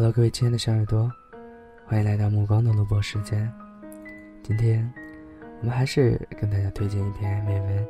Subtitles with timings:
[0.00, 1.12] Hello，各位亲爱的小耳朵，
[1.86, 3.52] 欢迎来到目光的录播时间。
[4.42, 4.90] 今天
[5.60, 7.86] 我们还是跟大家推荐一篇美文，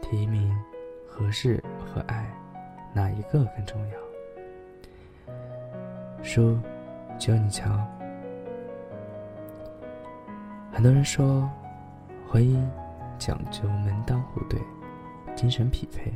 [0.00, 0.50] 题名
[1.08, 2.28] 《合适和爱
[2.92, 3.94] 哪一个更重要》。
[6.24, 6.58] 书，
[7.20, 7.70] 就你瞧。
[10.72, 11.48] 很多人说，
[12.28, 12.60] 婚姻
[13.16, 14.60] 讲究门当户对、
[15.36, 16.12] 精神匹配，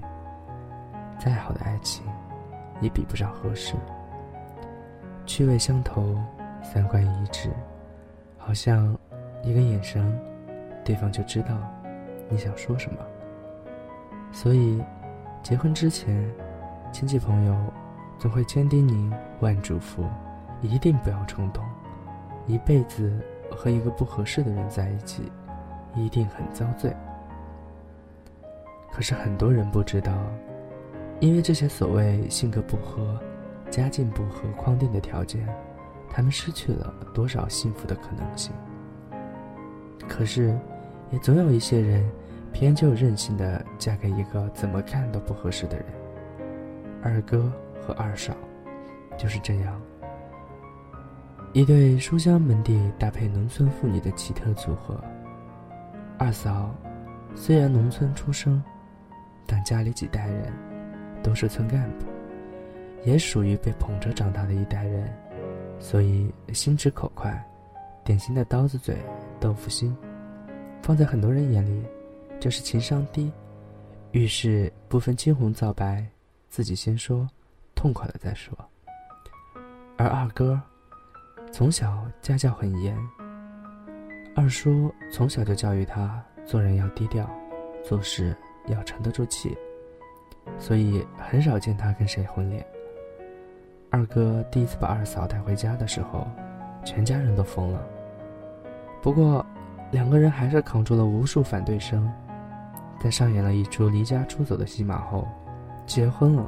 [1.17, 2.05] 再好的爱情
[2.81, 3.77] 也比不上合适。
[5.27, 6.17] 趣味相投，
[6.63, 7.51] 三观一致，
[8.39, 8.97] 好像
[9.43, 10.17] 一个眼神，
[10.85, 11.59] 对方就知道
[12.29, 12.99] 你想说什么。
[14.33, 14.81] 所以，
[15.43, 16.33] 结婚之前，
[16.93, 17.57] 亲戚朋友
[18.19, 20.05] 总会千叮咛万嘱咐，
[20.63, 21.65] 一定不要冲动，
[22.47, 23.13] 一辈子
[23.51, 25.31] 和一个不合适的人在一起，
[25.97, 26.95] 一定很遭罪。
[28.93, 30.13] 可是很多人不知道，
[31.19, 33.21] 因为这些所谓性格不合。
[33.71, 35.47] 家境不合框定的条件，
[36.09, 38.53] 他们失去了多少幸福的可能性？
[40.09, 40.59] 可是，
[41.11, 42.09] 也总有一些人，
[42.53, 45.87] 偏就任性的嫁给一个怎么看都不合适的人。
[47.03, 48.33] 二哥和二嫂，
[49.19, 49.81] 就是这样，
[51.53, 54.99] 一对书香门第搭配农村妇女的奇特组合。
[56.19, 56.75] 二嫂
[57.35, 58.63] 虽然农村出生，
[59.47, 60.53] 但家里几代人
[61.23, 62.07] 都是村干部。
[63.07, 65.09] 也属于被捧着长大的一代人，
[65.79, 67.41] 所以心直口快，
[68.05, 68.97] 典型的刀子嘴
[69.39, 69.97] 豆腐心，
[70.83, 71.85] 放在很多人眼里，
[72.41, 73.31] 就是情商低，
[74.11, 76.05] 遇事不分青红皂白，
[76.49, 77.29] 自己先说，
[77.77, 78.53] 痛快了再说。
[79.97, 80.61] 而二哥，
[81.53, 82.99] 从小家教很严，
[84.35, 87.31] 二叔从小就教育他做人要低调，
[87.85, 89.57] 做事要沉得住气，
[90.59, 92.67] 所以很少见他跟谁混脸。
[93.97, 96.29] 二哥第一次把二嫂带回家的时候，
[96.85, 97.83] 全家人都疯了。
[99.01, 99.45] 不过，
[99.91, 102.07] 两个人还是扛住了无数反对声，
[103.01, 105.27] 在上演了一出离家出走的戏码后，
[105.87, 106.47] 结婚了。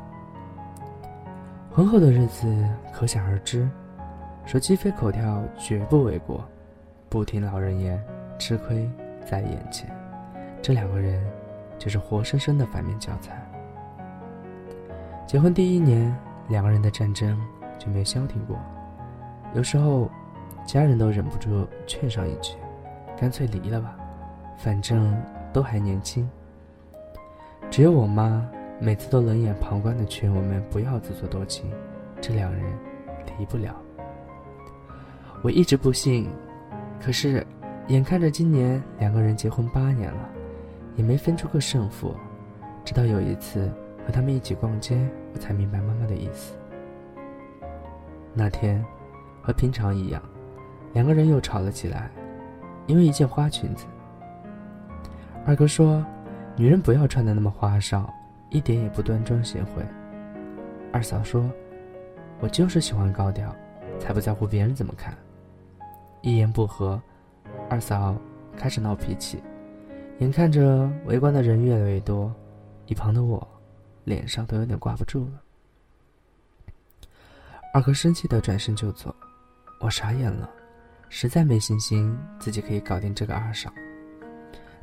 [1.70, 3.66] 婚后的日子可想而知，
[4.44, 6.44] 说鸡飞狗跳绝不为过，
[7.08, 7.98] 不听老人言，
[8.38, 8.86] 吃亏
[9.24, 9.88] 在眼前。
[10.60, 11.24] 这两个人
[11.78, 13.42] 就是活生生的反面教材。
[15.26, 16.14] 结婚第一年。
[16.48, 17.38] 两个人的战争
[17.78, 18.58] 就没消停过，
[19.54, 20.10] 有时候
[20.66, 22.54] 家人都忍不住劝上一句
[23.20, 23.94] ：“干脆离了吧，
[24.56, 25.14] 反正
[25.52, 26.28] 都还年轻。”
[27.70, 28.48] 只有我妈
[28.80, 31.70] 每次都冷眼旁观的劝我们不要自作多情，
[32.20, 32.64] 这两人
[33.38, 33.76] 离不了。
[35.42, 36.28] 我一直不信，
[36.98, 37.46] 可是
[37.88, 40.28] 眼看着今年两个人结婚八年了，
[40.96, 42.14] 也没分出个胜负，
[42.84, 43.70] 直到有一次。
[44.06, 45.06] 和他们一起逛街，
[45.38, 46.54] 才明白妈妈的意思。
[48.34, 48.84] 那天，
[49.42, 50.22] 和平常一样，
[50.92, 52.10] 两个人又吵了起来，
[52.86, 53.86] 因为一件花裙子。
[55.46, 56.04] 二哥说
[56.56, 58.12] ：“女人不要穿的那么花哨，
[58.50, 59.82] 一点也不端庄贤惠。”
[60.92, 61.50] 二嫂说
[62.40, 63.54] ：“我就是喜欢高调，
[63.98, 65.14] 才不在乎别人怎么看。”
[66.20, 67.00] 一言不合，
[67.70, 68.14] 二嫂
[68.56, 69.42] 开始闹脾气，
[70.18, 72.32] 眼看着围观的人越来越多，
[72.86, 73.46] 一旁的我。
[74.08, 75.42] 脸上都有点挂不住了。
[77.74, 79.14] 二哥生气的转身就走，
[79.80, 80.48] 我傻眼了，
[81.10, 83.70] 实在没信心自己可以搞定这个二嫂。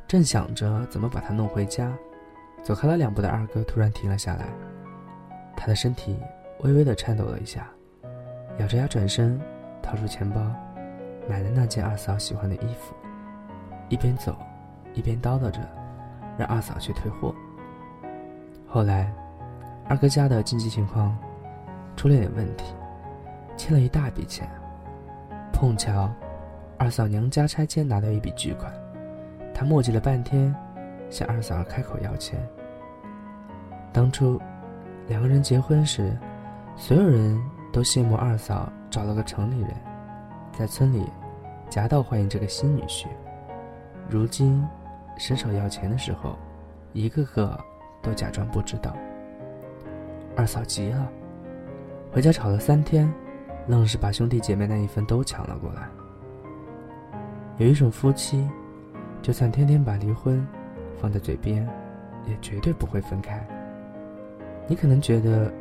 [0.06, 1.92] 正想着怎么把她弄回家，
[2.62, 4.46] 走开了两步的二哥突然停了下来，
[5.56, 6.16] 他的身体
[6.60, 7.68] 微微的颤抖了一下，
[8.58, 9.38] 咬着牙转身，
[9.82, 10.40] 掏出钱包，
[11.28, 12.94] 买了那件二嫂喜欢的衣服，
[13.88, 14.38] 一边走，
[14.94, 15.58] 一边叨叨着，
[16.38, 17.34] 让二嫂去退货。
[18.76, 19.10] 后来，
[19.88, 21.16] 二哥家的经济情况
[21.96, 22.74] 出了点问题，
[23.56, 24.46] 欠了一大笔钱。
[25.50, 26.12] 碰巧，
[26.76, 28.70] 二嫂娘家拆迁拿到一笔巨款，
[29.54, 30.54] 他磨叽了半天，
[31.08, 32.38] 向二嫂开口要钱。
[33.94, 34.38] 当初，
[35.08, 36.14] 两个人结婚时，
[36.76, 39.70] 所有人都羡慕二嫂找了个城里人，
[40.52, 41.10] 在村里
[41.70, 43.06] 夹道欢迎这个新女婿。
[44.06, 44.62] 如今，
[45.16, 46.36] 伸手要钱的时候，
[46.92, 47.58] 一个个。
[48.06, 48.94] 都假装不知道。
[50.36, 51.10] 二嫂急了，
[52.12, 53.12] 回家吵了三天，
[53.66, 55.88] 愣是把兄弟姐妹那一份都抢了过来。
[57.58, 58.48] 有一种夫妻，
[59.20, 60.46] 就算天天把离婚
[61.00, 61.68] 放在嘴边，
[62.26, 63.44] 也绝对不会分开。
[64.68, 65.52] 你可能觉得，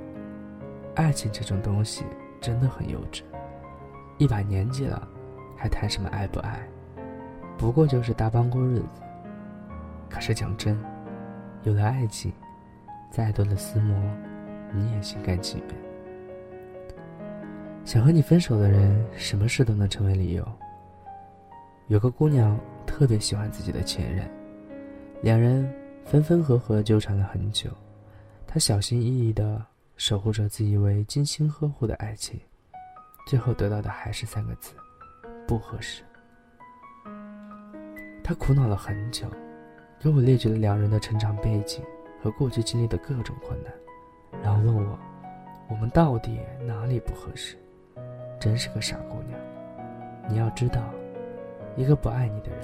[0.94, 2.06] 爱情这种东西
[2.40, 3.24] 真的很幼稚，
[4.20, 5.08] 一把年纪了，
[5.56, 6.60] 还谈什么爱不爱？
[7.58, 9.02] 不过就是搭帮过日子。
[10.10, 10.78] 可是讲真。
[11.66, 12.32] 有了爱情，
[13.10, 14.00] 再多的撕磨，
[14.72, 15.76] 你也心甘情愿。
[17.84, 20.48] 想和你分手的人，什么事都能成为理由。
[21.88, 24.30] 有个姑娘特别喜欢自己的前任，
[25.24, 25.68] 两人
[26.06, 27.72] 分分合合纠缠了很久，
[28.46, 29.66] 她小心翼翼的
[29.98, 32.40] 守护着自以为精心呵护的爱情，
[33.26, 34.76] 最后得到的还是三个字：
[35.48, 36.04] 不合适。
[38.24, 39.28] 她苦恼了很久，
[40.00, 41.84] 给我列举了两人的成长背景
[42.22, 43.74] 和过去经历的各种困难，
[44.44, 45.00] 然后问我，
[45.70, 47.58] 我们到底哪里不合适？
[48.40, 49.40] 真是个傻姑娘，
[50.30, 50.82] 你要知道，
[51.76, 52.60] 一个不爱你的人，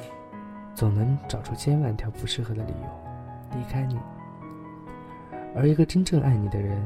[0.75, 3.95] 总能找出千万条不适合的理由离开你；
[5.55, 6.77] 而一个真正爱你的人，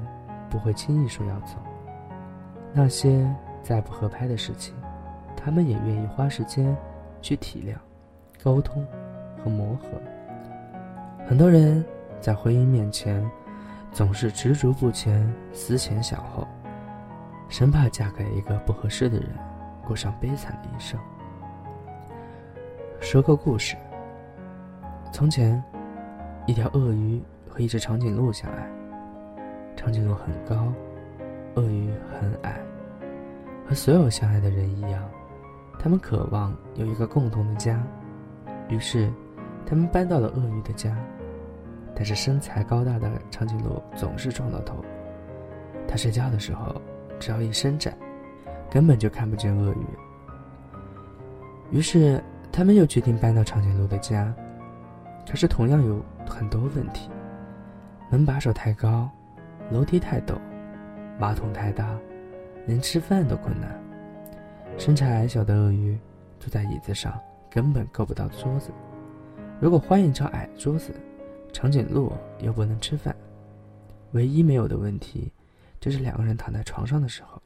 [0.49, 1.55] 不会轻易说要走。
[2.71, 3.27] 那些
[3.63, 4.73] 再不合拍的事情，
[5.35, 6.75] 他们也愿意花时间
[7.21, 7.75] 去体谅、
[8.43, 8.85] 沟通
[9.43, 9.99] 和磨合。
[11.27, 11.83] 很多人
[12.21, 13.27] 在婚姻面前，
[13.91, 16.47] 总是执着不前、思前想后。
[17.49, 19.29] 生怕嫁给一个不合适的人，
[19.87, 20.99] 过上悲惨的一生。
[22.99, 23.75] 说个故事：
[25.11, 25.63] 从前，
[26.45, 27.19] 一条鳄鱼
[27.49, 28.69] 和一只长颈鹿相爱。
[29.75, 30.71] 长颈鹿很高，
[31.55, 31.89] 鳄鱼
[32.19, 32.61] 很矮。
[33.67, 35.03] 和所有相爱的人一样，
[35.79, 37.81] 他们渴望有一个共同的家。
[38.69, 39.11] 于是，
[39.65, 40.95] 他们搬到了鳄鱼的家。
[41.95, 44.83] 但是身材高大的长颈鹿总是撞到头。
[45.87, 46.81] 它睡觉的时候。
[47.17, 47.97] 只要一伸展，
[48.69, 49.85] 根本就看不见鳄鱼。
[51.71, 52.21] 于是，
[52.51, 54.35] 他们又决定搬到长颈鹿的家。
[55.25, 57.09] 可是，同样有很多问题：
[58.11, 59.09] 门把手太高，
[59.71, 60.35] 楼梯太陡，
[61.17, 61.97] 马桶太大，
[62.67, 63.71] 连吃饭都困难。
[64.77, 65.97] 身材矮小的鳄鱼
[66.37, 67.17] 坐在椅子上，
[67.49, 68.71] 根本够不到桌子。
[69.61, 70.93] 如果换一张矮桌子，
[71.55, 73.15] 长颈鹿又不能吃饭。
[74.11, 75.31] 唯一没有的问题。
[75.77, 77.39] 就是两个人躺在床上的时候。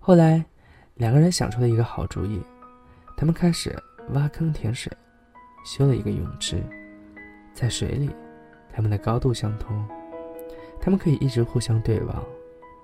[0.00, 0.44] 后来，
[0.94, 2.42] 两个人想出了一个好主意，
[3.16, 4.92] 他们开始挖坑填水，
[5.64, 6.60] 修了一个泳池。
[7.54, 8.10] 在水里，
[8.72, 9.86] 他们的高度相同，
[10.80, 12.24] 他们可以一直互相对望，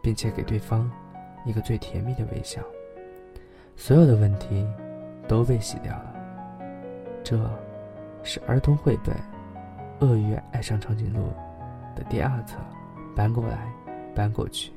[0.01, 0.89] 并且给对方
[1.45, 2.63] 一个最甜蜜的微笑。
[3.75, 4.65] 所有的问题
[5.27, 6.15] 都被洗掉了。
[7.25, 7.37] 这
[8.23, 9.17] 是儿童绘本
[10.01, 11.21] 《鳄鱼爱上长颈鹿》
[11.95, 12.57] 的第二册。
[13.17, 13.73] 搬过来，
[14.13, 14.73] 搬过去。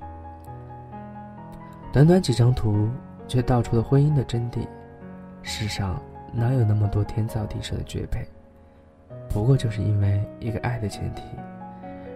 [1.91, 2.87] 短短几张图，
[3.27, 4.59] 却道出了婚姻的真谛。
[5.41, 5.99] 世上
[6.31, 8.23] 哪有那么多天造地设的绝配？
[9.29, 11.23] 不过就是因为一个爱的前提，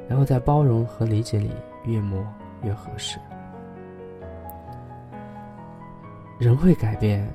[0.07, 1.51] 然后在包容和理解里
[1.85, 2.23] 越磨
[2.61, 3.17] 越合适。
[6.37, 7.27] 人会改变，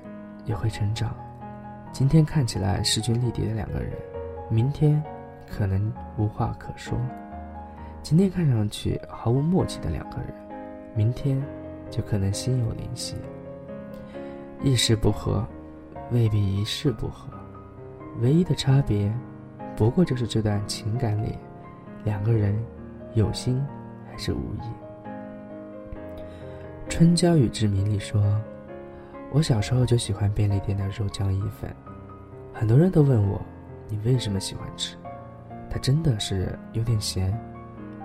[0.44, 1.12] 也会成长。
[1.90, 3.92] 今天看起来势均力敌的两个人，
[4.48, 5.02] 明天
[5.48, 6.98] 可能无话可说。
[8.02, 10.32] 今天看上去毫无默契的两个人，
[10.94, 11.42] 明天
[11.90, 13.16] 就可能心有灵犀。
[14.62, 15.46] 一时不合，
[16.10, 17.28] 未必一世不合。
[18.20, 19.12] 唯一的差别，
[19.76, 21.36] 不过就是这段情感里，
[22.04, 22.56] 两个人
[23.14, 23.62] 有心
[24.10, 25.08] 还是无意。
[26.88, 28.40] 《春娇与志明》里说
[29.32, 31.70] ：“我小时候就喜欢便利店的肉酱意粉，
[32.54, 33.38] 很多人都问我，
[33.88, 34.96] 你为什么喜欢吃？
[35.70, 37.36] 它真的是有点咸。”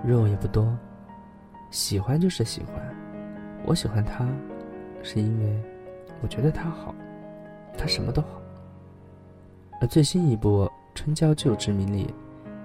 [0.04, 0.76] 肉也不多，
[1.70, 2.96] 喜欢就是喜欢。
[3.66, 4.28] 我喜欢他，
[5.04, 5.64] 是因为
[6.24, 6.96] 我觉得他好，
[7.78, 8.42] 他什么都好。
[9.80, 12.12] 而最新一部《春娇救志明》里，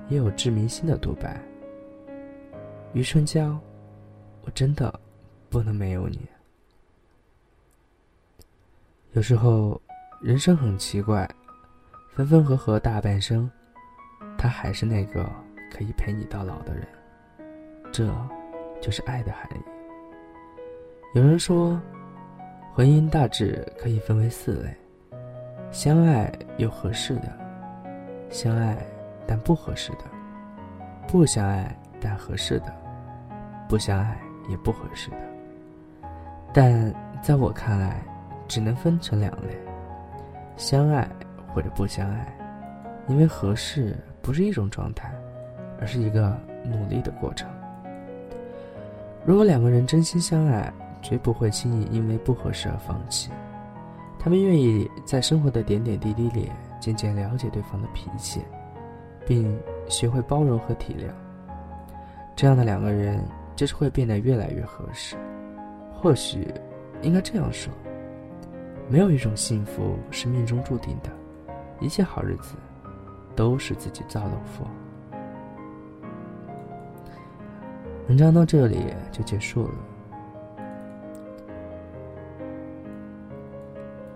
[0.09, 1.38] 也有志明心的独白
[2.94, 3.59] ：“余春娇，
[4.40, 4.99] 我真的
[5.50, 6.26] 不能没有你。”
[9.12, 9.78] 有时候，
[10.23, 11.28] 人生很奇怪，
[12.14, 13.50] 分分合合大半生，
[14.47, 15.29] 他还是那个
[15.73, 16.87] 可以陪你到老的人。
[17.91, 18.07] 这，
[18.81, 19.61] 就是爱的含义。
[21.17, 21.81] 有人说，
[22.73, 24.73] 婚姻大致可以分为四类：
[25.73, 27.37] 相爱又合适的，
[28.31, 28.79] 相爱
[29.26, 30.05] 但不合适的，
[31.09, 32.73] 不相爱但合适的，
[33.69, 34.17] 不相爱
[34.49, 35.17] 也不合适的。
[36.55, 38.00] 但在我看来，
[38.47, 39.59] 只能分成两类：
[40.57, 41.09] 相爱
[41.53, 42.33] 或者不相爱。
[43.09, 45.09] 因为合适不是一种状态，
[45.80, 47.49] 而是一个努力的过程。
[49.25, 53.30] 如果两个人真心相爱，绝不会轻易因为不合适而放弃。
[54.18, 58.40] 他们愿意在生活的点点滴滴里渐渐了解对方的脾气，
[59.25, 59.56] 并
[59.88, 61.09] 学会包容和体谅。
[62.35, 65.14] 这样的两个人就是会变得越来越合适。
[65.92, 66.52] 或许
[67.00, 67.73] 应该这样说：
[68.88, 71.11] 没有一种幸福是命中注定的，
[71.78, 72.56] 一切好日子
[73.37, 74.66] 都是自己造的佛
[78.09, 79.75] 文章到这里就结束了。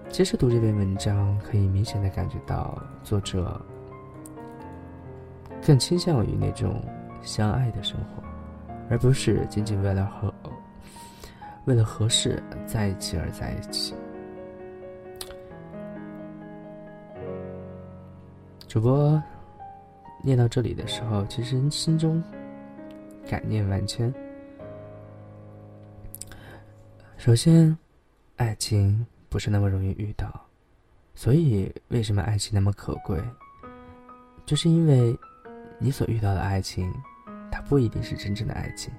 [0.09, 3.61] 其实读这篇文章可以明显的感觉到作者
[5.65, 6.83] 更倾向于那种
[7.23, 8.23] 相爱的生活
[8.89, 10.33] 而不是仅仅为了和
[11.67, 13.95] 为了合适在一起而在一起。
[18.71, 19.21] 主播
[20.23, 22.23] 念到这里的时候，其实心中
[23.29, 24.15] 感念万千。
[27.19, 27.77] 首先，
[28.37, 30.31] 爱情不是那么容易遇到，
[31.17, 33.21] 所以为什么爱情那么可贵？
[34.47, 35.19] 就是因为
[35.81, 36.95] 你所遇到的爱情，
[37.51, 38.93] 它不一定是真正的爱情，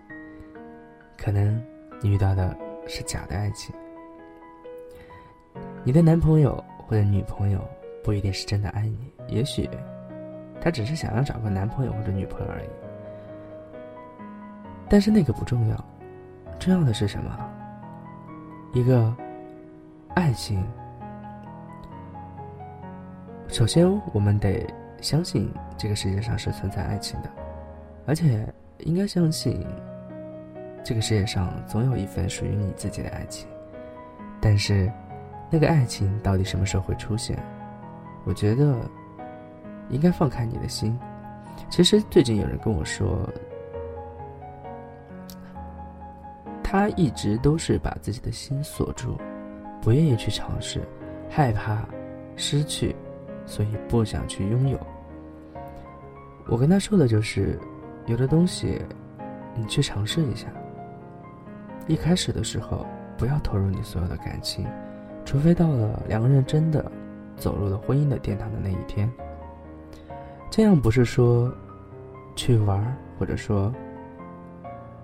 [1.18, 1.66] 可能
[2.01, 2.54] 你遇到的
[2.90, 3.74] 是假的爱情。
[5.86, 7.66] 你的男朋友或者女朋友
[8.03, 9.70] 不一定是真的爱你，也许
[10.60, 12.70] 他只是想要找个男朋友或者女朋友而已。
[14.89, 15.86] 但是那个不重要，
[16.60, 17.50] 重要的是什么？
[18.74, 19.13] 一个
[20.15, 20.65] 爱情，
[23.48, 24.65] 首先我们得
[25.01, 27.29] 相信这个世界上是存在爱情的，
[28.05, 28.46] 而且
[28.79, 29.65] 应该相信
[30.84, 33.48] 这个世界上总有一份属于你自己的爱情。
[34.41, 34.91] 但是，
[35.50, 37.38] 那个爱情到底什么时候会出现？
[38.24, 38.75] 我觉得
[39.90, 40.98] 应该放开你的心。
[41.70, 43.30] 其实最近有人跟我说。
[46.63, 49.18] 他一直都是把自己的心锁住，
[49.82, 50.80] 不愿意去尝试，
[51.30, 51.86] 害怕
[52.38, 52.96] 失去，
[53.46, 54.80] 所以不想去拥有。
[56.48, 57.60] 我跟他说的就是，
[58.06, 58.82] 有的东西，
[59.54, 60.48] 你去尝试一下。
[61.88, 62.86] 一开始的时候，
[63.18, 64.66] 不要投入你所有的感情，
[65.25, 66.90] 除非到了两个人真的
[67.41, 69.12] 走入了婚姻的殿堂的那一天。
[70.50, 71.51] 这样不是说
[72.38, 73.74] 去玩，或者说。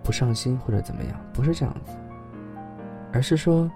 [0.03, 1.91] 不上心或者怎么样，不是这样子，
[3.11, 3.69] 而是说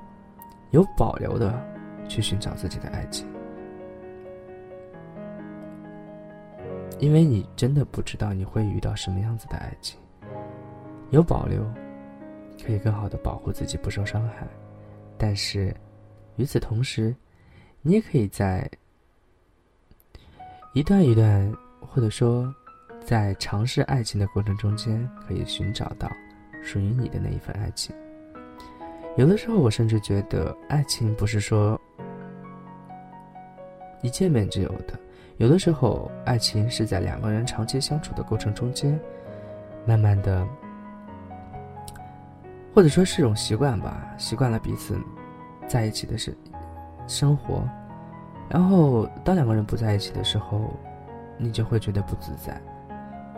[0.70, 1.62] 有保留的
[2.08, 3.28] 去寻找自己的爱情，
[7.00, 10.00] 因为你真的不知道你会遇到什么样子的爱情。
[11.10, 11.62] 有保留，
[12.66, 14.48] 可以更好的保护自己不受伤害，
[15.18, 15.76] 但是
[16.38, 17.14] 与此同时，
[17.82, 18.70] 你也可以在
[20.74, 22.54] 一段一段，或者说。
[23.04, 26.08] 在尝试爱情的过程中间，可以寻找到
[26.62, 27.96] 属于你的那一份爱情。
[29.18, 31.82] 有的时候，我甚至觉得，爱情不是说
[34.04, 34.98] 一见面就有的。
[35.38, 38.98] 有的时候，爱情是在两个人长期相处的过程中间，
[39.84, 40.48] 慢慢的，
[42.72, 44.96] 或者说是种习惯吧，习惯了彼此
[45.68, 46.38] 在一起的是
[47.08, 47.64] 生活，
[48.50, 50.74] 然后当两个人不在一起的时候，
[51.38, 52.62] 你就会觉得不自在。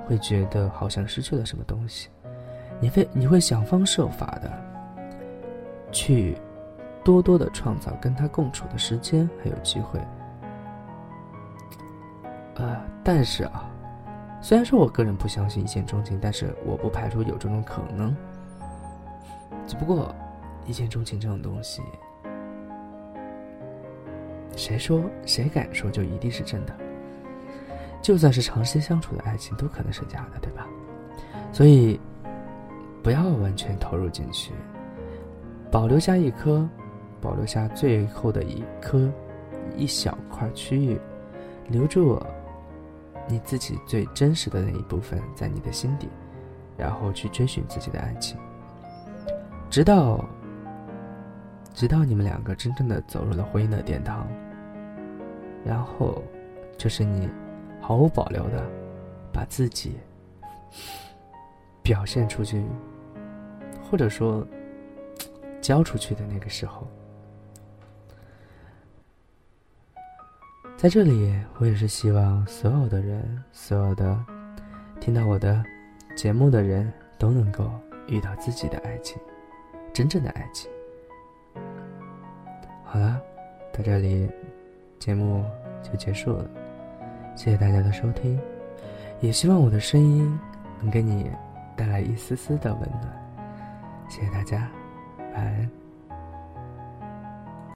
[0.05, 2.10] 会觉得好像失去了什么东西，
[2.82, 4.51] 你会你会想方设法的
[5.93, 6.38] 去
[7.05, 9.98] 多多的创造跟他共处的时间还有机会。
[12.55, 13.72] 呃，但是啊，
[14.41, 18.13] 虽然说我个人不相信一见钟情，但是我不排除有这种可能。
[19.65, 20.13] 只不过，
[20.65, 21.82] 一见钟情这种东西，
[24.55, 26.74] 谁说谁敢说就一定是真的？
[28.01, 30.67] 就算是长期相处的爱情，都可能是假的，对吧？
[31.51, 32.00] 所以，
[33.01, 34.51] 不要完全投入进去，
[35.72, 36.67] 保留下一颗，
[37.22, 39.10] 保留下最后的一颗，
[39.77, 41.00] 一小块区域，
[41.69, 42.22] 留住
[43.27, 46.10] 你自己最真实的那一部分在你的心底，
[46.77, 48.38] 然后去追寻自己的爱情，
[49.69, 50.24] 直到，
[51.74, 54.27] 直到你们两个真正的走入了婚姻的殿堂，
[55.65, 56.22] 然后，
[56.77, 57.29] 就是你。
[57.86, 58.65] 毫无保留的
[59.34, 59.98] 把自己
[61.82, 62.63] 表现出去，
[63.84, 64.48] 或者说
[65.60, 66.88] 交出去的那个时候，
[70.77, 74.17] 在这里，我也是希望所有的人，所有的
[75.01, 75.62] 听到我的
[76.15, 76.89] 节目的人
[77.20, 77.70] 都能够
[78.08, 79.22] 遇到自己的爱情，
[79.93, 80.72] 真正的爱情。
[82.86, 83.22] 好了，
[83.74, 84.29] 到这里，
[85.03, 85.43] 节目
[85.81, 86.45] 就结束了。
[87.36, 88.39] 谢谢大家的收听，
[89.19, 90.39] 也希望我的声音
[90.79, 91.29] 能给你
[91.75, 94.07] 带来一丝丝的温暖。
[94.07, 94.65] 谢谢大家，
[95.36, 95.82] 晚安。